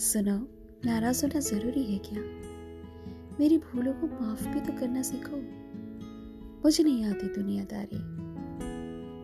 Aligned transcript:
सुनो, 0.00 0.34
नाराज़ 0.84 1.26
होना 1.26 1.40
ज़रूरी 1.40 1.82
है 1.84 1.98
क्या? 1.98 2.20
मेरी 3.40 3.58
भूलों 3.58 3.92
को 3.92 4.06
माफ़ 4.06 4.48
भी 4.48 4.60
तो 4.60 4.72
करना 4.72 5.02
सीखो। 5.02 5.36
मुझे 6.64 6.84
नहीं 6.84 7.04
आती 7.04 7.26
दुनियादारी, 7.26 7.98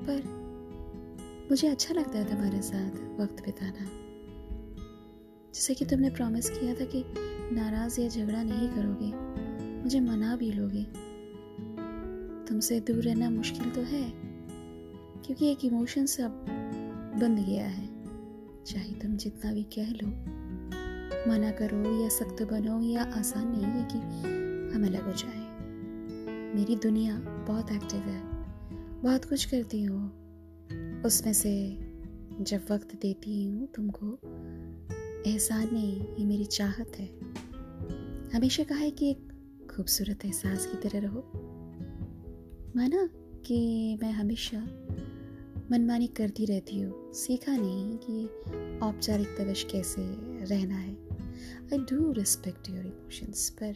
पर 0.02 1.46
मुझे 1.50 1.68
अच्छा 1.68 1.94
लगता 1.94 2.18
है 2.18 2.24
तुम्हारे 2.24 2.62
साथ 2.62 3.20
वक्त 3.20 3.44
बिताना। 3.44 3.86
जैसे 5.54 5.74
कि 5.74 5.84
तुमने 5.84 6.10
प्रॉमिस 6.10 6.50
किया 6.50 6.74
था 6.74 6.84
कि 6.84 7.04
नाराज़ 7.54 8.00
या 8.00 8.08
झगड़ा 8.08 8.42
नहीं 8.42 8.68
करोगे, 8.68 9.12
मुझे 9.82 10.00
मना 10.00 10.36
भी 10.36 10.52
लोगे। 10.52 10.86
तुमसे 12.46 12.80
दूर 12.80 13.02
रहना 13.02 13.30
मुश्किल 13.30 13.70
तो 13.70 13.80
है, 13.80 14.12
क्योंकि 15.24 15.50
एक 15.50 15.64
इमोशन 15.64 16.06
सब 16.06 16.46
बंद 17.20 17.38
गया 17.38 17.66
है, 17.66 17.88
चाहे 18.64 18.92
तुम 18.92 19.16
जितना 19.16 19.52
भी 19.52 19.62
कह 19.62 19.90
लो। 19.90 20.36
मना 21.28 21.50
करो 21.50 22.02
या 22.02 22.08
सख्त 22.08 22.42
बनो 22.42 22.80
या 22.80 23.02
आसान 23.02 23.48
नहीं 23.48 23.62
है 23.62 23.88
कि 23.92 23.98
हम 24.74 24.86
अलग 24.86 25.06
हो 25.06 25.12
जाए। 25.12 25.56
मेरी 26.54 26.76
दुनिया 26.76 27.18
बहुत 27.20 27.72
एक्टिव 27.72 28.00
है। 28.00 28.22
बहुत 29.02 29.24
कुछ 29.24 29.44
करती 29.44 29.82
हूँ। 29.82 30.26
उसमें 31.02 31.32
से 31.32 31.78
जब 32.40 32.66
वक्त 32.70 32.94
देती 33.02 33.44
हूँ 33.44 33.68
तुमको, 33.74 34.18
एहसान 35.30 35.68
नहीं, 35.72 36.00
ये 36.00 36.24
मेरी 36.24 36.44
चाहत 36.44 36.92
है। 36.96 37.06
हमेशा 38.36 38.64
कहा 38.64 38.78
है 38.78 38.90
कि 38.90 39.10
एक 39.10 39.28
खूबसूरत 39.76 40.24
एहसास 40.24 40.66
की 40.66 40.88
तरह 40.88 40.98
रहो। 40.98 41.30
माना 42.76 43.08
कि 43.46 43.98
मैं 44.02 44.12
हमेशा 44.12 44.58
मनमानी 45.70 46.06
करती 46.06 46.44
रहती 46.44 46.80
हूँ। 46.80 47.12
सीखा 47.12 47.56
नहीं 47.56 47.96
कि 47.96 48.26
औपचारिक 48.78 49.28
तवश 49.28 49.66
कैसे 49.72 50.02
रहना 50.44 50.74
है। 50.74 51.05
I 51.72 51.78
do 51.78 52.12
respect 52.12 52.70
your 52.70 52.86
emotions 52.86 53.50
पर 53.50 53.74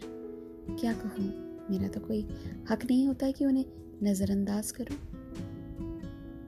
क्या 0.81 0.93
कहूँ? 0.93 1.51
मेरा 1.71 1.89
तो 1.89 2.01
कोई 2.01 2.29
हक 2.71 2.85
नहीं 2.85 3.07
होता 3.07 3.31
कि 3.31 3.45
उन्हें 3.45 3.65
नज़रअंदाज 4.03 4.71
करूँ। 4.71 4.97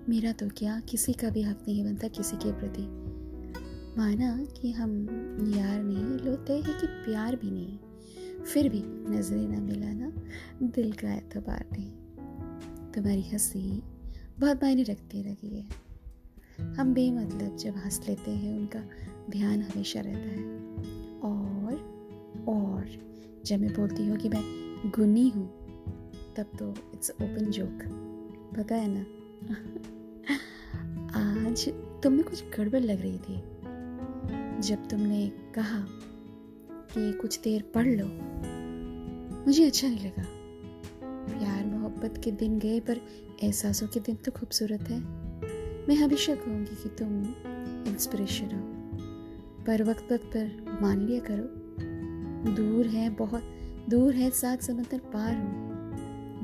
मेरा 0.09 0.33
तो 0.33 0.49
क्या 0.49 0.81
किसी 0.81 1.13
का 1.13 1.31
भी 1.31 1.43
हक 1.43 1.65
नहीं 1.69 1.85
बनता 1.85 2.09
किसी 2.09 2.37
के 2.37 2.53
प्रति। 2.53 2.83
माना 3.99 4.45
कि 4.45 4.73
हम 4.73 5.03
यार 5.57 5.83
नहीं, 5.83 6.31
लोते 6.31 6.53
हैं 6.53 6.81
कि 6.81 6.87
प्यार 6.87 7.37
भी 7.37 7.51
नहीं। 7.51 7.79
फिर 8.45 8.69
भी 8.69 8.83
नज़रें 8.87 9.49
ना 9.49 9.61
मिलाना, 9.61 10.13
दिल 10.63 10.93
का 10.93 11.15
एतबार 11.15 11.67
नहीं। 11.73 11.91
तुम्हारी 12.93 13.23
हँसी 13.23 13.83
बहुत 14.39 14.57
मायने 14.57 14.83
रखती 14.83 15.23
लगी 15.23 15.59
है। 15.59 15.93
हम 16.75 16.95
बेमतलब 16.95 17.57
जब 17.57 17.75
हंस 17.77 18.01
लेते 18.09 18.31
हैं, 18.31 18.59
उनका 18.59 18.81
ध्यान 19.31 19.63
हमेशा 19.63 20.01
रहता 20.01 20.19
है। 20.19 20.63
और 21.25 21.75
और। 22.48 22.87
जब 23.47 23.61
मैं 23.61 23.73
बोलती 23.73 24.06
हूँ 24.06 24.17
कि 24.17 24.28
मैं 24.28 24.42
गुनी 24.91 25.28
हूँ, 25.28 25.47
तब 26.37 26.47
तो 26.59 26.75
इट्स 26.95 27.11
ओपन 27.11 27.51
जोक 27.51 27.78
पता 28.56 28.75
है 28.75 28.89
ना? 28.89 29.05
आज 31.19 31.69
तुम्हें 32.03 32.25
कुछ 32.25 32.56
गड़बड़ 32.56 32.81
लग 32.81 33.00
रही 33.00 33.19
थी। 33.19 33.37
जब 34.61 34.89
तुमने 34.89 35.33
कहा 35.55 35.87
कि 36.95 37.12
कुछ 37.12 37.41
देर 37.41 37.62
पढ़ 37.62 37.87
लो, 37.87 38.06
मुझे 39.47 39.67
अच्छा 39.67 39.89
नहीं 39.89 39.98
लगा। 39.98 40.25
प्यार 41.39 41.67
मोहब्बत 41.67 42.20
के 42.25 42.31
दिन 42.31 42.59
गए, 42.59 42.81
पर 42.81 43.00
एहसासों 43.43 43.87
के 43.87 44.00
दिन 44.00 44.17
तो 44.17 44.33
खूबसूरत 44.33 44.81
है। 44.81 45.00
मैं 45.89 45.95
हमेशा 45.95 46.34
कहूँगी 46.34 46.83
कि 46.83 46.89
तुम 46.89 47.34
इंस्पिरेशन 47.93 48.47
हो। 48.47 48.81
पर 49.67 49.83
वक्त 49.83 50.13
वक्त 50.13 50.25
पर 50.25 50.79
मान 50.83 51.01
लिया 51.01 51.21
करो। 51.21 51.63
दूर 52.53 52.87
है 52.87 53.11
बहुत, 53.11 53.43
दूर 53.91 54.15
है 54.15 54.31
सात 54.31 54.62
समंदर 54.62 54.99
पार 54.99 55.34
हो। 55.34 55.73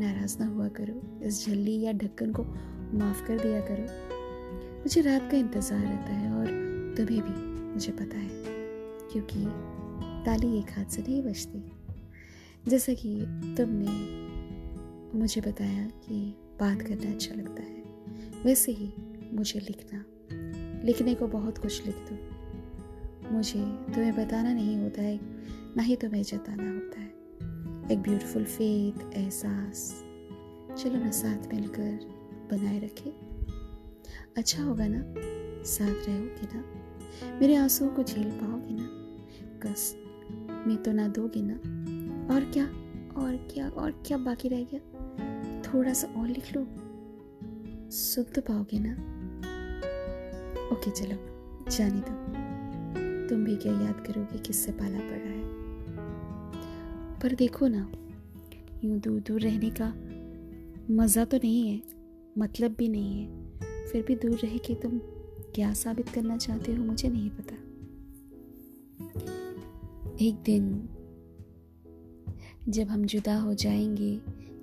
नाराज़ 0.01 0.39
ना 0.39 0.47
हुआ 0.47 0.69
करो। 0.69 1.25
इस 1.27 1.47
झल्ली 1.47 1.81
या 1.81 1.93
ढक्कन 1.93 2.33
को 2.33 2.45
माफ़ 2.99 3.27
कर 3.27 3.39
दिया 3.39 3.61
करो। 3.61 3.87
मुझे 4.79 5.01
रात 5.01 5.31
का 5.31 5.37
इंतज़ार 5.37 5.81
रहता 5.81 6.13
है 6.13 6.33
और 6.33 6.47
तुम्हें 6.97 7.23
भी, 7.23 7.65
मुझे 7.75 7.93
पता 7.93 8.17
है। 8.17 8.29
क्योंकि 9.13 9.45
ताली 10.27 10.59
एक 10.59 10.67
हाथ 10.71 10.85
से 10.85 11.03
नहीं 11.03 11.23
बजती। 11.23 11.73
जैसा 12.69 12.93
कि 12.93 13.21
तुमने 13.57 14.29
मुझे 15.19 15.41
बताया 15.41 15.87
कि 15.87 16.35
बात 16.61 16.83
करना 16.83 17.11
अच्छा 17.11 17.35
लगता 17.35 17.63
है, 17.63 17.83
वैसे 18.45 18.73
ही 18.73 18.93
मुझे 19.33 19.61
लिखना। 19.61 20.05
लिखने 20.87 21.15
को 21.15 21.27
बहुत 21.27 21.59
कुछ 21.59 21.87
लिख 21.87 21.97
दो। 21.97 22.38
मुझे 23.33 23.65
तुम्हें 23.65 24.17
बताना 24.17 24.53
नहीं 24.53 24.77
होता 24.77 25.03
है, 25.03 25.21
ना 25.77 25.83
ही 25.83 25.97
तुम्हें 25.97 26.23
जताना 26.23 26.73
होता 26.73 27.01
है। 27.01 27.09
एक 27.93 28.03
ब्यूटीफुल 28.03 28.45
फेथ 28.45 29.15
एहसास। 29.15 30.05
चलो 30.79 31.05
ना 31.05 31.11
साथ 31.11 31.55
मिलकर 31.55 32.01
बनाए 32.53 32.79
रखे। 32.79 33.11
अच्छा 34.37 34.63
होगा 34.63 34.87
ना? 34.89 35.15
साथ 35.65 36.09
रहोगे 36.09 36.49
ना? 36.55 36.65
मेरे 37.41 37.55
आंसुओं 37.57 37.89
को 37.89 38.03
झेल 38.03 38.31
पाओगे 38.31 38.75
ना? 38.81 38.89
कस, 39.63 39.97
मैं 40.67 40.83
तो 40.83 40.93
ना 40.93 41.09
दोगे 41.09 41.43
ना? 41.43 41.55
और 42.35 42.45
क्या 42.45 42.65
और 43.23 43.49
क्या 43.51 43.69
और 43.69 44.03
क्या 44.07 44.19
बाकी 44.19 44.49
रह 44.49 44.67
गया? 44.73 44.81
थोड़ा 45.63 45.93
सा 45.93 46.21
और 46.21 46.29
लिख 46.29 46.57
लो। 46.57 46.67
सुन 47.91 48.25
तो 48.25 48.41
पाओगे 48.41 48.79
ना? 48.81 48.93
ओके 50.73 50.91
चलो। 50.91 51.39
जाने 51.71 52.01
दो। 52.01 52.48
तुम 53.29 53.45
भी 53.45 53.57
क्या 53.57 53.73
याद 53.73 54.05
करोगे 54.07 54.39
किससे 54.39 54.73
पाला 54.73 54.99
पड़ा 54.99 55.31
है? 55.31 55.45
पर 57.21 57.35
देखो 57.35 57.69
ना, 57.69 57.93
यूँ 58.85 58.99
दूर 58.99 59.21
दूर 59.21 59.41
रहने 59.41 59.71
का 59.71 59.95
मज़ा 60.95 61.25
तो 61.25 61.37
नहीं 61.37 61.69
है 61.69 61.83
मतलब 62.39 62.75
भी 62.79 62.89
नहीं 62.89 63.23
है। 63.23 63.59
फिर 63.87 64.05
भी 64.05 64.15
दूर 64.15 64.39
रह 64.45 64.59
के 64.59 64.75
तुम 64.75 64.99
क्या 65.55 65.73
साबित 65.73 66.09
करना 66.09 66.37
चाहते 66.37 66.75
हो 66.75 66.85
मुझे 66.85 67.09
नहीं 67.09 67.31
पता। 67.31 67.55
एक 70.21 70.35
दिन 70.35 70.89
जब 72.69 72.89
हम 72.89 73.05
जुदा 73.05 73.37
हो 73.37 73.55
जाएँगे 73.55 74.17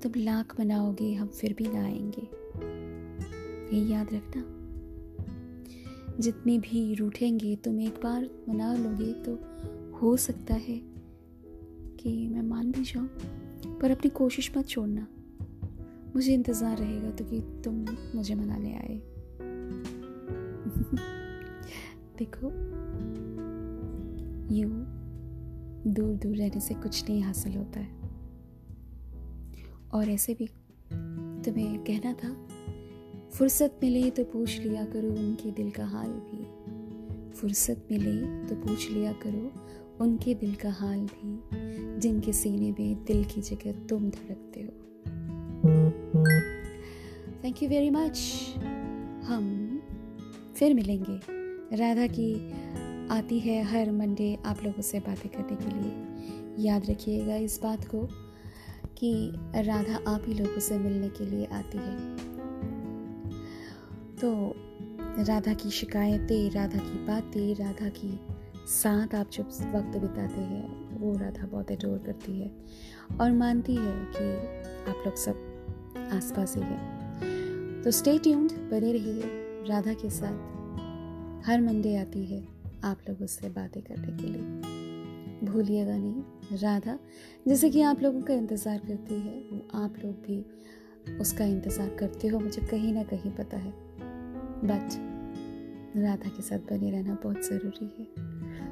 तुम 0.03 0.11
लाख 0.17 0.59
मनाओगे, 0.59 1.13
हम 1.13 1.27
फिर 1.27 1.53
भी 1.53 1.67
ना 1.67 1.83
आएँगे। 1.83 2.45
ये 3.77 3.83
याद 3.83 4.13
रखना। 4.13 4.64
जितनी 6.19 6.59
भी 6.59 6.93
रूठेंगे, 6.93 7.55
तुम 7.55 7.81
एक 7.81 7.99
बार 8.03 8.29
मना 8.49 8.73
लोगे 8.73 9.13
तो 9.13 9.39
हो 9.97 10.17
सकता 10.17 10.53
है 10.53 10.81
कि 11.99 12.27
मैं 12.27 12.41
मान 12.41 12.71
भी 12.71 12.83
जाऊँ। 12.83 13.09
पर 13.79 13.91
अपनी 13.91 14.09
कोशिश 14.09 14.57
मत 14.57 14.67
छोड़ना। 14.67 15.07
मुझे 16.15 16.33
इंतज़ार 16.33 16.77
रहेगा 16.77 17.11
तो 17.11 17.25
कि 17.25 17.41
तुम 17.41 17.85
मुझे 18.15 18.35
मनाने 18.35 18.73
आए। 18.73 18.87
देखो, 22.17 22.47
यू 24.55 24.69
दूर 25.93 26.15
दूर 26.15 26.35
रहने 26.35 26.59
से 26.59 26.73
कुछ 26.73 27.09
नहीं 27.09 27.21
हासिल 27.21 27.57
होता 27.57 27.79
है। 27.79 27.95
और 29.93 30.09
ऐसे 30.09 30.33
भी 30.33 30.49
तुम्हें 31.43 31.79
कहना 31.79 32.13
था 32.13 32.47
फुर्सत 33.37 33.79
मिले 33.83 34.09
तो 34.09 34.23
पूछ 34.23 34.59
लिया 34.59 34.85
करो 34.85 35.09
उनके 35.09 35.51
दिल 35.51 35.71
का 35.71 35.85
हाल 35.85 36.09
भी। 36.09 37.31
फुर्सत 37.31 37.87
मिले 37.91 38.45
तो 38.47 38.55
पूछ 38.55 38.91
लिया 38.91 39.11
करो 39.11 39.51
उनके 40.03 40.33
दिल 40.33 40.55
का 40.55 40.69
हाल 40.71 40.99
भी। 40.99 41.99
जिनके 41.99 42.33
सीने 42.33 42.71
में 42.71 43.03
दिल 43.05 43.23
की 43.23 43.41
जगह 43.41 43.71
तुम 43.87 44.09
धड़कते 44.09 44.61
हो। 44.61 44.69
थैंक 47.43 47.63
यू 47.63 47.69
वेरी 47.69 47.89
मच 47.89 48.19
हम 49.25 49.81
फिर 50.55 50.73
मिलेंगे। 50.73 51.19
राधा 51.77 52.07
की 52.07 52.51
आती 53.07 53.39
है 53.39 53.63
हर 53.63 53.91
मंडे 53.91 54.37
आप 54.45 54.63
लोगों 54.63 54.81
से 54.81 54.99
बातें 54.99 55.31
करने 55.31 55.55
के 55.55 55.79
लिए। 55.79 56.65
याद 56.65 56.89
रखिएगा 56.89 57.35
इस 57.35 57.59
बात 57.63 57.87
को 57.87 58.07
कि 58.97 59.33
राधा 59.55 59.99
आप 60.07 60.23
ही 60.27 60.33
लोगों 60.33 60.59
से 60.59 60.77
मिलने 60.77 61.09
के 61.09 61.25
लिए 61.25 61.45
आती 61.45 61.77
है। 61.77 62.24
तो 64.21 64.53
राधा 65.19 65.53
की 65.53 65.69
शिकायतें, 65.69 66.51
राधा 66.51 66.79
की 66.79 67.05
बातें, 67.05 67.55
राधा 67.55 67.89
की 67.89 68.19
साथ 68.67 69.15
आप 69.15 69.29
जब 69.31 69.47
वक्त 69.75 69.97
बिताते 69.97 70.41
हैं, 70.41 70.99
वो 70.99 71.13
राधा 71.17 71.47
बहुत 71.47 71.71
एडोर 71.71 71.97
करती 71.97 72.39
है 72.39 72.51
और 73.21 73.31
मानती 73.31 73.75
है 73.75 73.93
कि 74.15 74.29
आप 74.91 75.03
लोग 75.05 75.15
सब 75.15 76.07
आसपास 76.13 76.55
ही 76.55 76.61
हैं। 76.61 77.81
तो 77.83 77.91
स्टे 77.91 78.17
ट्यून्ड 78.17 78.51
बने 78.71 78.91
रहिए 78.93 79.23
राधा 79.69 79.93
के 79.93 80.09
साथ। 80.09 81.45
हर 81.47 81.61
मंडे 81.61 81.95
आती 81.95 82.25
है 82.25 82.43
आप 82.83 82.97
लोग 83.09 83.21
उससे 83.21 83.49
बातें 83.49 83.81
करने 83.83 84.17
के 84.17 84.27
लिए। 84.27 85.51
भूलिएगा 85.51 85.97
नहीं, 85.97 86.57
राधा, 86.57 86.97
जैसे 87.47 87.69
कि 87.69 87.81
आप 87.81 88.01
लोगों 88.01 88.21
का 88.21 88.33
इंतज़ार 88.33 88.77
करती 88.77 89.15
है 89.15 89.61
आप 89.83 89.95
लोग 90.05 90.13
भी 90.27 90.45
उसका 91.19 91.45
इंतज़ार 91.45 91.89
करते 91.89 92.27
हो, 92.27 92.39
मुझे 92.39 92.61
कहीं 92.61 92.93
ना 92.93 93.03
कहीं 93.03 93.31
पता 93.31 93.57
है। 93.57 93.84
बट 94.65 95.15
राधा 95.97 96.29
के 96.29 96.41
साथ 96.41 96.59
बने 96.59 96.91
रहना 96.91 97.17
बहुत 97.23 97.45
ज़रूरी 97.45 97.95
है। 97.99 98.23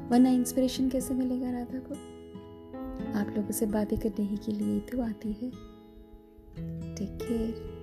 वरना 0.10 0.30
इंस्पिरेशन 0.30 0.90
कैसे 0.90 1.13
मिलेगा 1.13 1.51
राधा 1.51 1.80
को? 1.80 1.95
आप 3.19 3.34
लोगों 3.38 3.51
से 3.51 3.66
बातें 3.66 4.00
करने 4.00 4.25
ही 4.25 4.38
के 4.38 4.51
लिए 4.51 4.80
तो 4.80 5.01
आती 5.01 5.30
है। 5.30 5.51
Take 6.95 7.19
care 7.22 7.74